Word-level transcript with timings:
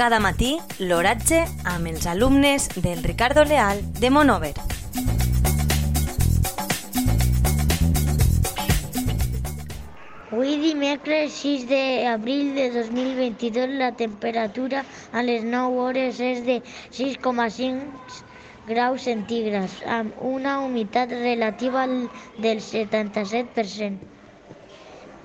Cada 0.00 0.16
matí 0.24 0.54
l'oratge 0.80 1.38
amb 1.68 1.88
els 1.90 2.06
alumnes 2.08 2.70
del 2.80 3.02
Ricardo 3.04 3.42
Leal 3.44 3.82
de 3.98 4.08
Monover. 4.08 4.54
Avui 10.30 10.56
dimecres 10.62 11.36
6 11.42 11.68
d'abril 11.68 12.54
de 12.56 12.70
2022 12.78 13.76
la 13.82 13.92
temperatura 13.92 14.86
a 15.12 15.20
les 15.20 15.44
9 15.44 15.84
hores 15.84 16.24
és 16.30 16.40
de 16.48 16.62
6,5 16.96 18.24
graus 18.72 19.04
centígrads 19.04 19.76
amb 19.84 20.16
una 20.32 20.62
humitat 20.64 21.12
relativa 21.12 21.84
del 22.40 22.64
77%. 22.72 24.00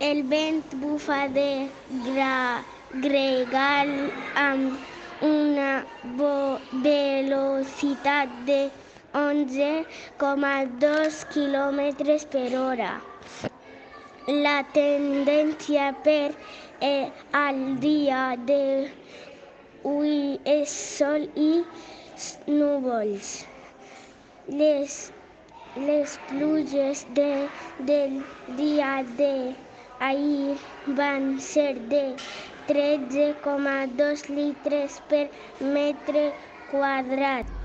El 0.03 0.25
vent 0.27 0.65
bufa 0.83 1.29
de 1.31 1.69
gra 2.11 2.65
gregal 3.03 3.89
amb 4.35 4.77
una 5.21 5.85
velocitat 6.83 8.29
de 8.47 8.69
11,2 9.13 11.25
km 11.33 11.81
per 12.35 12.49
hora. 12.59 12.93
La 14.45 14.55
tendència 14.77 15.89
per 16.07 16.31
eh, 16.81 17.11
al 17.41 17.59
dia 17.83 18.23
d'avui 18.49 20.17
és 20.55 20.69
sol 20.97 21.27
i 21.35 21.51
núvols. 22.47 23.29
Les, 24.63 24.97
les 25.89 26.17
pluges 26.31 27.05
de, 27.19 27.31
del 27.91 28.19
dia 28.59 28.95
ahir 29.99 30.57
van 30.99 31.39
ser 31.39 31.73
de 31.93 32.03
13,2 32.67 34.25
litres 34.39 34.99
per 35.13 35.25
metre 35.77 36.25
quadrat. 36.71 37.64